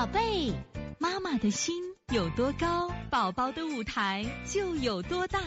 [0.00, 0.50] 宝贝，
[0.98, 1.74] 妈妈的心
[2.10, 5.38] 有多高，宝宝的舞台就有多大。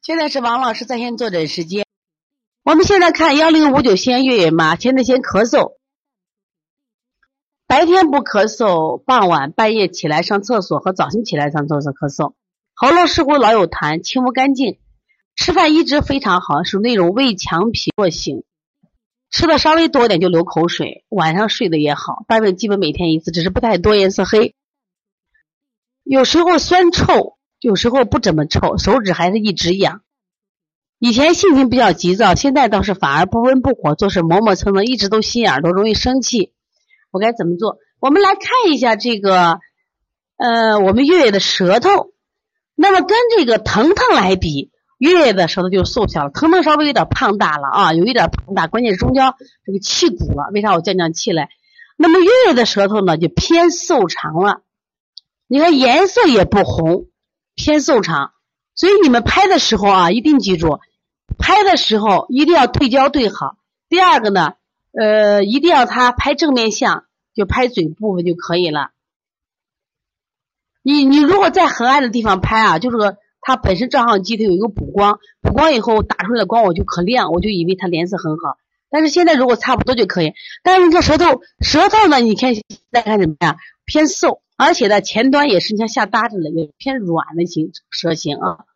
[0.00, 1.84] 现在是王老师在线坐诊时间。
[2.62, 5.72] 我们现在看幺零五九先月月妈，现在先咳嗽，
[7.66, 12.34] 白天不咳嗽，傍晚半夜起来上厕所和早晨起来上厕所咳嗽，
[12.74, 14.78] 喉咙似乎老有痰，清不干净。
[15.34, 18.44] 吃饭一直非常好，属那种胃强脾弱型。
[19.30, 24.54] 吃的稍微多点就流口水，晚上睡得也好，大便基本每天一次，只是不太多，颜色黑。
[26.02, 30.02] 有时候酸臭，有时候不怎么臭，手指还是一直痒。
[30.98, 36.52] 以前性情比较急躁，现在倒是反而不温不火，做事磨磨蹭蹭，一直都心眼多，容易生气。
[37.12, 37.78] 我该怎么做？
[38.00, 39.60] 我们来看一下这个，
[40.36, 42.12] 呃，我们月月的舌头，
[42.74, 44.72] 那么跟这个腾腾来比。
[45.00, 49.32] 月月的舌头就瘦小了，腾腾稍微有点胖大了啊，有一点胖大，关键是中间
[49.64, 50.50] 这个气鼓了。
[50.52, 51.48] 为啥我降降气嘞？
[51.96, 54.60] 那么月月的舌头呢，就偏瘦长了。
[55.46, 57.06] 你看颜色也不红，
[57.54, 58.32] 偏瘦长。
[58.74, 60.80] 所以你们拍的时候啊，一定记住，
[61.38, 63.56] 拍的时候一定要对焦对好。
[63.88, 64.52] 第二个呢，
[64.92, 68.90] 呃，一定要他拍正面相，就拍嘴部分就可以了。
[70.82, 73.16] 你你如果在很暗的地方拍啊，就是个。
[73.40, 78.58] 它本身照相机它有一个补光，补光以后打出来的光我就可亮，我就以为它脸色很好。
[78.90, 80.34] 但是现在如果差不多就可以。
[80.62, 82.18] 但是你看舌头，舌头呢？
[82.18, 82.52] 你看
[82.90, 83.56] 再看怎么样？
[83.84, 88.66] 偏瘦，而且呢前端也是像下搭着的，也偏软的形舌形啊。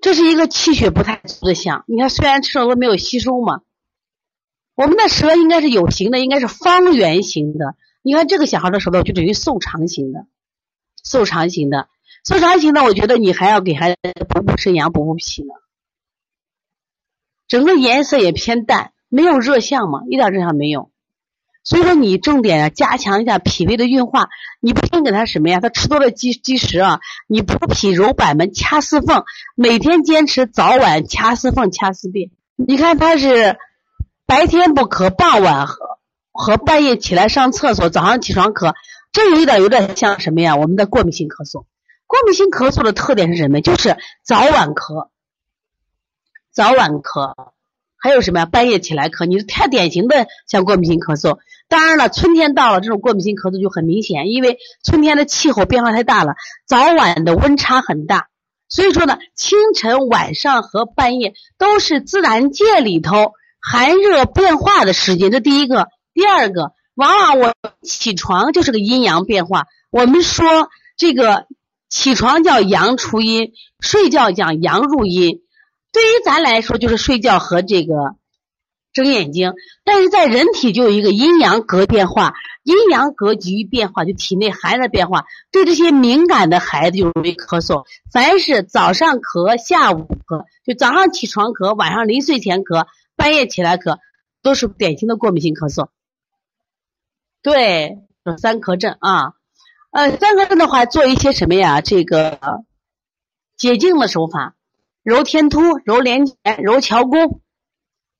[0.00, 1.84] 这是一个气血不太足的象。
[1.88, 3.62] 你看，虽然吃了都没有吸收嘛，
[4.76, 7.74] 我们的舌应该是有形的，应该是方圆形的。
[8.02, 10.26] 你看这个小孩的舌头就等于瘦长型的，
[11.04, 11.88] 瘦长型的。
[12.26, 15.48] 瘦长型呢，我觉得你还要给孩子补补肾阳、补补脾呢。
[17.46, 20.90] 整个颜色也偏淡，没有热象嘛，一点热象没有。
[21.64, 24.28] 所以说你重点啊，加强一下脾胃的运化。
[24.60, 25.60] 你不先给他什么呀？
[25.60, 27.00] 他吃多了积积食啊。
[27.26, 29.24] 你补脾揉板门掐四缝，
[29.54, 32.30] 每天坚持早晚掐四缝掐四遍。
[32.56, 33.56] 你看他是
[34.26, 35.76] 白天不咳，傍晚和
[36.32, 38.74] 和半夜起来上厕所，早上起床咳，
[39.12, 40.56] 这有一点有点像什么呀？
[40.56, 41.64] 我们的过敏性咳嗽。
[42.08, 43.60] 过敏性咳嗽的特点是什么？
[43.60, 45.08] 就是早晚咳，
[46.50, 47.34] 早晚咳，
[47.98, 48.46] 还有什么呀？
[48.46, 51.38] 半夜起来咳，你是太典型的像过敏性咳嗽。
[51.68, 56.32] 当然了，春天到了，这种过敏性咳嗽就很明显，因为春天的气候变化太大了，
[56.66, 58.28] 早晚的温差很大。
[58.70, 65.30] 所以说呢，清晨、晚上和半夜都是自然界里头寒热变化的时间。
[65.30, 69.66] 这第一个，第二个，往往我起床就是个阴阳变化。
[69.90, 71.46] 我们说这个。
[71.88, 75.40] 起床叫阳出阴，睡觉讲阳入阴。
[75.90, 77.94] 对于咱来说，就是睡觉和这个
[78.92, 79.54] 睁眼睛。
[79.84, 85.24] 但是在人体就有一个阴阳格变化，阴阳格局变化，就体内寒热变化。
[85.50, 87.86] 对这些敏感的孩子就容易咳嗽。
[88.12, 93.98] 凡是早上咳、下午咳，就早上起床咳，晚上临睡前咳，半夜起来咳，
[94.42, 95.88] 都是典型的过敏性咳嗽。
[97.40, 97.98] 对，
[98.36, 99.37] 三咳症啊。
[99.98, 101.80] 呃，三个症的话，做一些什么呀？
[101.80, 102.38] 这个
[103.56, 104.54] 解痉的手法，
[105.02, 107.40] 揉天突、揉连前、揉桥弓、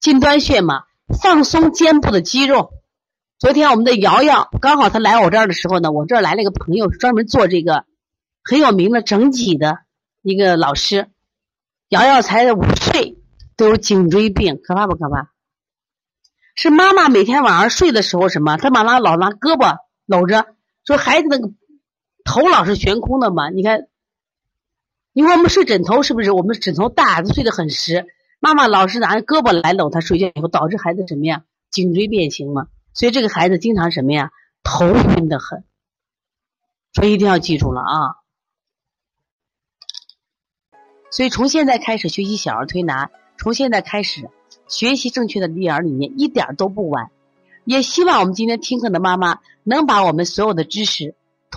[0.01, 0.87] 筋端穴嘛，
[1.23, 2.73] 放松肩部的肌肉。
[3.39, 7.85] 昨天我们的瑶瑶刚好她来我这儿的时候呢，我这儿来了一个朋友，专门做这个
[8.43, 9.79] 很有名的整脊的
[10.23, 11.09] 一个老师。
[11.91, 13.19] 瑶瑶才五岁，
[13.57, 15.31] 都有颈椎病，可怕不可怕？
[16.57, 18.57] 是妈妈每天晚上睡的时候什么？
[18.57, 20.45] 她把她老拿胳膊搂着。
[20.85, 21.53] 说孩子那个
[22.25, 23.51] 头老是悬空的嘛？
[23.51, 23.89] 你看，
[25.13, 26.31] 因为我们睡枕头是不是？
[26.33, 28.07] 我们枕头大孩子，睡得很实。
[28.41, 31.45] 妈妈老是拿胳膊来搂他睡觉，以后导致孩子什么呀？
[31.71, 32.69] 颈椎变形嘛。
[32.93, 34.31] 所以这个孩子经常什么呀？
[34.63, 35.65] 头晕的很。
[36.93, 38.17] 所以一定要记住了啊！
[41.11, 44.29] 所以从现在开始学习小儿推拿，从现在开始
[44.67, 47.11] 学习正确的育儿理念，一点都不晚。
[47.65, 51.15] 也希望我们今天听课的妈妈能把我们所有的知识，